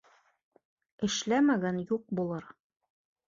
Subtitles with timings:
[1.07, 2.49] Эшләмәгән юҡ булыр.